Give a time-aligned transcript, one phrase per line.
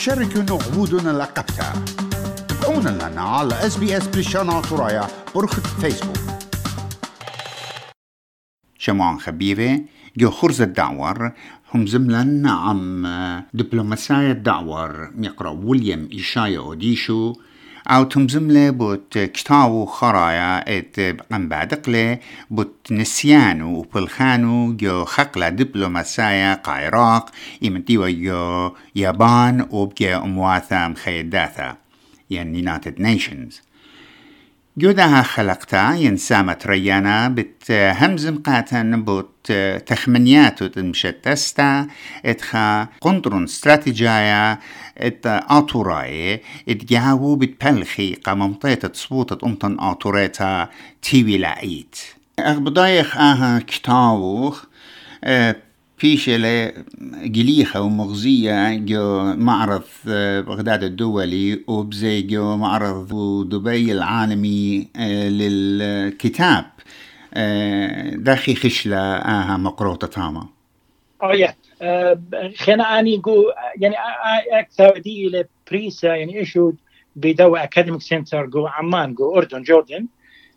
[0.00, 1.72] شاركوا عبودنا لقبتا
[2.48, 6.16] تابعونا لنا على اس بي اس بريشانا ترايا برخة فيسبوك.
[8.78, 9.80] شمعان خبيرة
[10.16, 11.32] جو خرز الدعور
[11.74, 13.06] هم زملن عم
[13.54, 17.34] دبلوماسية الدعور يقرأ ويليام إيشايا أوديشو
[17.90, 22.18] أو تمزمله بوت كتاو خرايا إت بقم بعدقله
[22.50, 27.30] بوت نسيانو وبلخانو جو خقلة دبلوماسية قايراق
[27.62, 31.76] يمتيو جو يابان وبجي أمواثا مخيداثا
[32.30, 33.62] يعني يونايتد نيشنز
[34.76, 39.52] جودها خلقتا ينسامة ريانا بت همزم قاتن بوت
[39.86, 41.86] تخمنياتو تمشتستا
[42.24, 44.58] اتخا قندرون استراتيجايا
[44.98, 50.68] ات آتوراي ات جاو بتبلخي قممطيت تصبوت امتن آتوريتا
[51.02, 51.96] تيوي لعيت
[52.38, 54.64] اغبضايخ آها كتاوخ
[56.00, 56.72] فيشلة
[57.24, 59.82] جليخة ومغزية جو معرض
[60.46, 63.08] بغداد الدولي وبزي جو معرض
[63.48, 64.88] دبي العالمي
[65.28, 66.64] للكتاب.
[68.12, 70.46] داخي خشلة آها مقروطة تاما.
[71.22, 71.54] يا
[72.58, 73.44] خينا أني جو
[73.76, 73.94] يعني
[74.52, 76.72] أكثر دي بريسا يعني إيشو
[77.16, 80.06] بدو أكاديميك سنتر جو عمان جو أردن جوردن.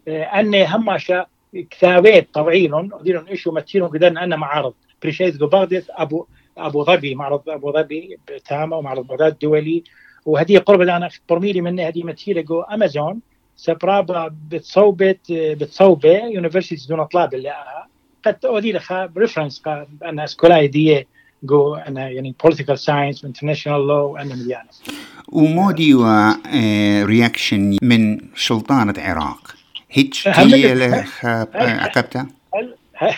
[0.07, 1.25] أني هماشا
[1.71, 4.73] كتابات طويلون وديرون إيشو متيرون قدرنا أنا معارض
[5.03, 6.25] بريشيز بغداد ابو
[6.57, 8.17] أبو ظبي معرض أبو ظبي
[8.49, 9.83] تاما ومعرض بغداد الدولي.
[10.25, 13.19] وهذه قرب أنا برميلي من هذه متيرة جو أمازون.
[13.55, 17.53] سبرابا بتصوبت بتصوبة يونيفرسيتي دون طلاب اللي
[18.25, 19.61] قد أودي لها ريفرنس
[20.03, 21.07] أنا سكولاي دي
[21.43, 24.69] جو أنا يعني بوليتيكال ساينس انترناشونال لو أنا مليانة.
[25.31, 25.93] ومودي
[27.03, 29.55] رياكشن من سلطانة العراق
[29.91, 31.05] هيك هي
[31.55, 32.27] عقبتها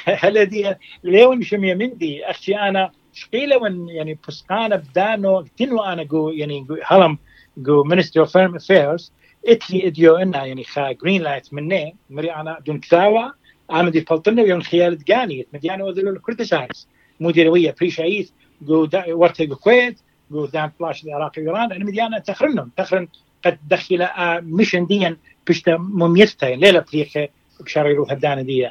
[0.06, 2.26] هلا دي ليون شمية مندي.
[2.26, 7.18] أختي أنا شقيلة وأن يعني بسقانا بدانو تنو أنا جو يعني هلم
[7.58, 9.12] جو مينستري اوف فيرم افيرز
[9.48, 11.96] إتلي إديو إنا يعني خا جرين لايت مني.
[12.10, 13.34] مري أنا دون كثاوة
[13.72, 16.88] أنا دي فلطنا يوم خيال دقاني مديانا وذلو كريتيسايز
[17.20, 18.30] مديروية بريشايث
[18.62, 20.00] جو ورتا جو كويت
[20.32, 22.72] جو دان فلاش العراق ايران انا مديانا تخرنهم.
[22.78, 23.08] تخرن
[23.46, 24.08] قد دخل
[24.42, 27.28] ميشن ديا بشتا مميزتا ليلة بريخة
[27.60, 28.70] بشاريرو هدانا دي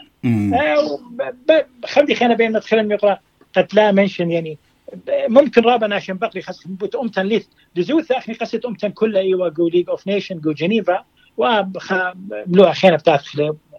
[1.84, 3.18] خلي خينا بين ندخل يقرأ
[3.56, 4.58] قد لا منشن يعني.
[5.08, 7.46] ممكن رابا ناشن بقري خاص بوت أمتن ليث.
[7.76, 11.04] دزوث اخني قصة أمتن كلها إيوا جو ليج أوف نيشن جو جنيفا.
[11.36, 13.22] وملوها خينا بتاعت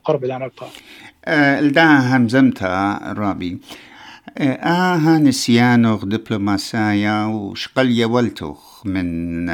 [0.03, 0.67] قرب الانوبا
[1.27, 3.57] الدا همزمتا رابي.
[4.37, 9.45] آها نسيانوغ دبلوماسايا وشقليا ولتوخ من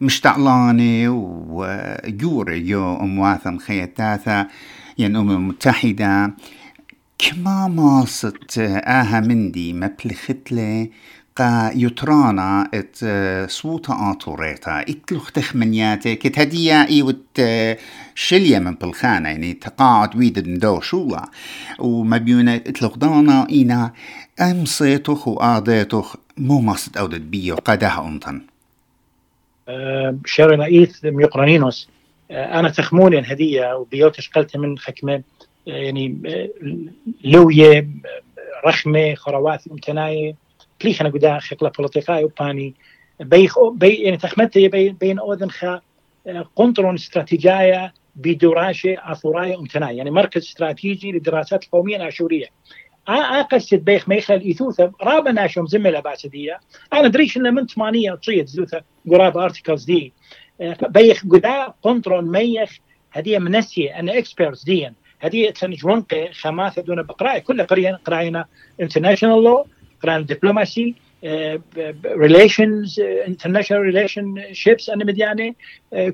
[0.00, 4.48] مشتعلاني وجوري يو أمواثا خيتاثا
[4.98, 6.34] ين أمم المتحدة
[7.18, 10.90] كما ماصت آها مندي مبلختلي
[11.36, 12.96] قا يترانا إت
[13.50, 14.80] صوتا آتوريتا.
[14.80, 17.40] إتلوخ تخمنياتي كت هدية إيوت
[18.14, 19.28] شلية من بالخانة.
[19.28, 21.28] يعني تقاعد ويد ندو شولا.
[21.78, 23.92] وما بيونا إتلوخ دانا إينا
[24.40, 28.40] ام صيتوخ وآديتوخ مو ماصت أودت بيو قدها انطن
[30.26, 31.88] شاري نايث ميقرانينوس
[32.30, 35.22] أنا تخموني هدية وبيوتش قلت من حكمة
[35.66, 36.16] يعني
[37.24, 37.88] لوية
[38.66, 40.43] رخمة خروات امتناية
[41.78, 42.74] بوليتيقاي وباني
[43.20, 45.80] بيخ بي يعني تخمتي بي بين اودن خا
[46.56, 52.46] قنطرون استراتيجية بدراسة أثوراية امتناية يعني مركز استراتيجي للدراسات القومية الآشورية
[53.52, 56.60] قصة بيخ ميخل إيثوثة رابا ناشوم زملة باسدية
[56.92, 60.12] أنا دريش إنه من ثمانية تصيد زوثة قرابة أرتيكلز دي
[60.88, 62.78] بيخ قدا قنطرون ميخ
[63.12, 68.44] هدية منسية أنا إكسبيرتس ديا هدية تنجونق خماثة دون بقراء كل قرينا قراينا
[68.82, 69.73] international law.
[70.04, 70.92] قراينا diplomacy
[72.06, 75.54] ريليشنز انترناشونال ريليشن شيبس أنا مديانة.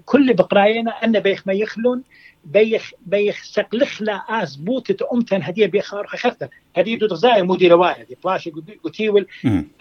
[0.04, 2.02] كل بقراينا أنا بيخ ما يخلون
[2.44, 8.16] بيخ بيخ سقلخلا آز بوتة امتن هدية بيخار خفتر هدية دو تغزاي مودي رواية دي
[8.24, 8.52] بلاشي
[8.84, 9.26] قتيول.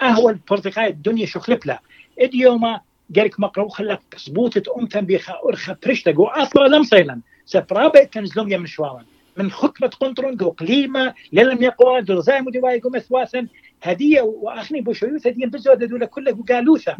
[0.01, 1.79] أهو البرتقاي الدنيا شو خلبلا
[2.19, 2.79] اديوما
[3.15, 6.11] قالك مقرو خلك سبوتة امتن بيخا أرخا برشتا.
[6.11, 9.05] جو أصلا لم صيلا سبرابة تنزلون يمن شوارا
[9.37, 12.89] من خطبة قنطرون جو قليمة للم يقوى دو زي مودي واي جو
[13.81, 16.97] هدية وأخني بوشويوث هدية بزو دولا كله قالوثا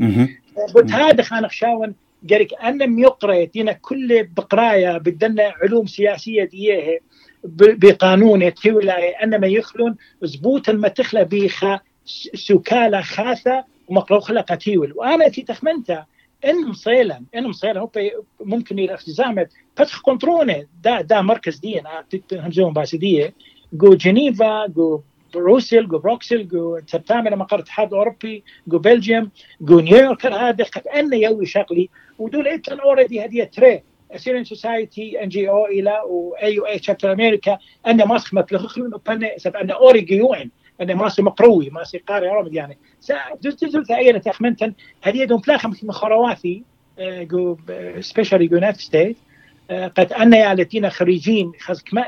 [0.73, 1.95] بوت هذا خانق شاون
[2.29, 6.99] قالك أنا ميقرأ دينا كل بقرايا بدنا علوم سياسية ديه
[7.43, 8.91] بقانون تولى
[9.23, 11.79] أنا ما يخلون زبوط ما تخلى بيخا
[12.33, 16.07] سكالة خاثة ومقروخ خلا قتيول وأنا في تخمنتها
[16.45, 17.89] إن مصيلا إن مصيلا هو
[18.39, 19.47] ممكن إلى اختزامة.
[19.75, 23.33] فتح قنطرونة دا دا مركز دي أنا همزون باسدية.
[23.73, 25.01] جو جنيفا جو
[25.33, 29.31] بروسيل جو بروكسل جو تبتعمل مقر الاتحاد الاوروبي جو بلجيوم
[29.61, 31.89] جو نيويورك هذا كأنه يوي شغلي.
[32.19, 33.83] ودول انتن اوريدي هذه تري
[34.15, 36.01] سيرين سوسايتي ان جي أو إلى
[36.43, 38.91] اي يو اي شابتر أمريكا ان ماسك متلخخلون
[39.37, 42.77] سب ان اوريجي يوين ان ماسك مقروي ماسك قاري رمض يعني.
[43.41, 46.63] دزدزل ثايرة تخمنتن هذه دون بلاخم مخرواتي
[47.01, 47.57] جو
[47.99, 49.17] سبيشالي يونايتد ستيت
[49.69, 52.05] قد أن الذين خريجين خزك ما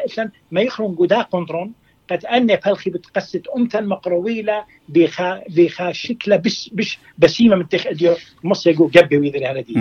[0.51, 1.73] ما يخرون قدا قنطرون.
[2.11, 8.15] قد أن بلخي بتقصد أمتا مقرويلة بخا بخا شكلة بش بش بسيمة من تخ ديو
[8.43, 9.73] مصر يقول جبي ويذر على دي.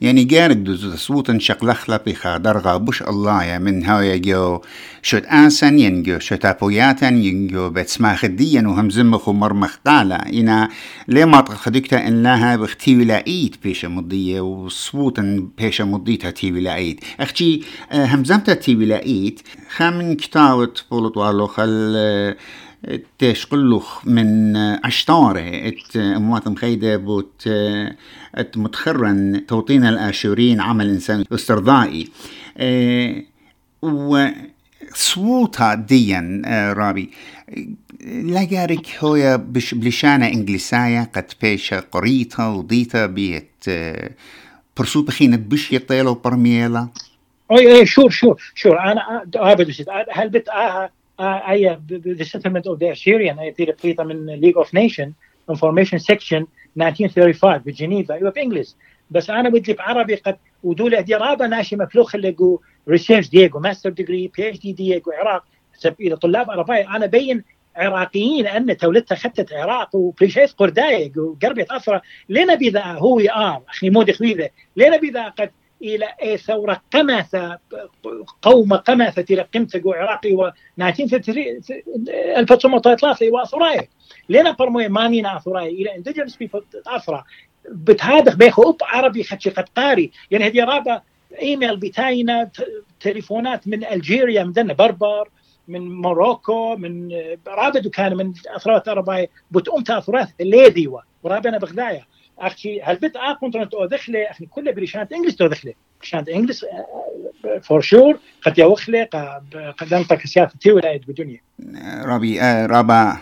[0.00, 4.60] يعني جارك دوز صوت شقلخلا بخا درغا بش الله يا من هاو يجو
[5.02, 10.68] شد آسن ينجو شد أبوياتا ينجو بتسما خديا وهم زمخ ومرمخ قالا إنا
[11.08, 17.62] لما تخدكتا إن لها بختي ولايت بيش مضية وصوتا بيش مضيتها تي ولايت أختي
[17.92, 19.40] همزمتا تي ولايت
[19.76, 22.34] خامن كتاوت بولط والو خل
[23.18, 27.48] تشقلخ من عشتارة ات أموات مخيدة بوت
[28.34, 32.08] ات متخرن توطين الآشورين عمل إنسان استرضائي.
[33.82, 34.26] و
[34.94, 36.42] صوتها ديا
[36.76, 37.10] رابي.
[38.24, 43.64] لقارك هو بش بلشانة انجليسايا قد بيشا قريتا وضيتا بيت
[44.76, 46.88] برسو بخينة بش يطيلو برميلا
[47.52, 48.78] أي أي شور شور شور.
[48.80, 49.26] أنا
[50.12, 50.48] هل بت
[51.20, 55.14] آها I, the settlement of the Assyrian I did a من League of Nations
[55.50, 56.46] Information Section
[56.76, 58.74] 1935 بجنيفا أيوه بانجلش
[59.10, 63.90] بس أنا بدي بعربي قد ودول هدي رابا ناشي مفلوخ اللي جو ريسيرش ديجو ماستر
[63.90, 65.44] ديجري بي اتش دي ديجو عراق.
[66.00, 67.44] إذا طلاب عرباي أنا بين
[67.76, 74.12] عراقيين أن تولدتها خدت عراق وبريشيت قردايق وقربت اثره لنا بذا هو ار أخي مودي
[74.12, 74.48] خويذة.
[74.76, 75.50] لنا بذا قد
[75.82, 77.58] إلى ثورة قمثه
[78.42, 83.88] قوم قمثه قمت عراقي و 1903 واثراي
[84.28, 87.24] لنا برموي مانينا اثراي إلى اندجنس بيبل اثرا
[87.68, 91.02] بتهادخ بيخو أوب عربي خدشي قد قاري يعني هذه رابا
[91.42, 92.50] إيميل بتاينا
[93.00, 95.28] تليفونات من ألجيريا من بربر
[95.68, 97.08] من موروكو من
[97.48, 102.06] رابد كان من أثرات عرباي بتقوم تأثرات ليديوا ورابنا بغداية.
[102.38, 106.64] أختي هل بت كنت أو دخله أخي كله بريشانت انجلش تو دخله بريشانت انجلش
[107.62, 109.04] فور شور قد يوخله
[109.78, 111.40] قدمتك سياسه تي ولاية بدنيا.
[112.04, 113.16] ربي رابا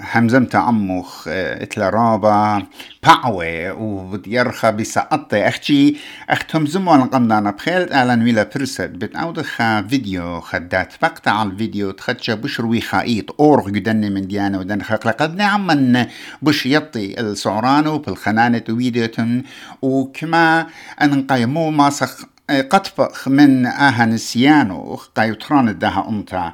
[0.00, 2.62] همزمت عمخ إتلا رابا
[3.02, 5.48] باعوي وبديرخا بسقطة.
[5.48, 5.96] أختي
[6.30, 10.94] اختم زمو قمنا بخيلت أعلن ويلا برسد بتعودخا فيديو خدات.
[11.02, 15.06] بقطع على الفيديو تخدشا بشروي خايط أورغ يدني من ديانا ودن خلق.
[15.06, 16.06] لقد نعمن
[16.42, 19.42] بش يطي السعرانو بالخنانة ويديوتن
[19.82, 20.66] وكما
[21.02, 26.52] أن قيمو ماسخ قطبخ من آها نسيانو قايوتران الدها أمتا.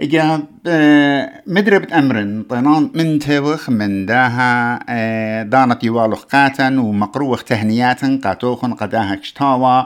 [0.00, 0.42] إجا
[1.46, 2.42] مدربت أمرن.
[2.50, 9.82] طنان من توخ من داها دانت يوالوخ قاتن ومقروخ تهنيات قاتوخن قداها كشتاوا.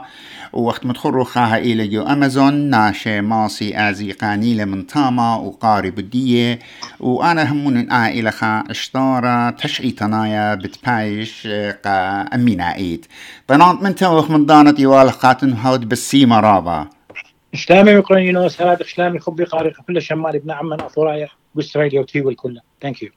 [0.53, 6.59] ووقت مدخل خاها إلى جو أمازون ناشي ماسي آزي قانيلة من تاما وقاري بدية
[6.99, 11.47] وأنا همون آ خا اشتارة تشعي تنايا بتبايش
[11.85, 13.05] قا أمينا إيد
[13.47, 16.87] طنانت من توخ من دانت يوالوخ قاتن هود بالسيما رابا
[17.53, 23.03] إسلامي يونس هذا إسلامي خبي قاري كل شمال ابن عمان أثورايا بأستراليا وتيول كلها ثانك
[23.03, 23.09] يو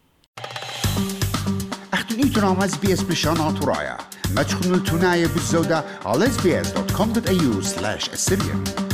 [1.93, 3.97] أختني ترام إس بي إس بشان أثورايا
[4.37, 8.92] ما تشخنوا التناية بالزودة على sbs.com.au slash assyrian